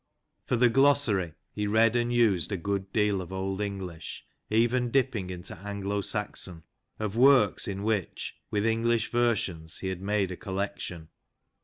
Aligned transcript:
For 0.47 0.55
the 0.55 0.67
glossary, 0.67 1.35
he 1.53 1.67
read 1.67 1.95
and 1.95 2.11
used 2.11 2.51
a 2.51 2.57
good 2.57 2.91
deal 2.91 3.21
of 3.21 3.31
old 3.31 3.61
English, 3.61 4.25
even 4.49 4.89
dipping 4.89 5.29
into 5.29 5.55
Anglo 5.59 6.01
Saxon, 6.01 6.63
of 6.97 7.15
works 7.15 7.67
in 7.67 7.83
which, 7.83 8.35
with 8.49 8.65
English 8.65 9.11
versions, 9.11 9.77
he 9.77 9.89
had 9.89 10.01
made 10.01 10.31
a 10.31 10.35
collection. 10.35 11.09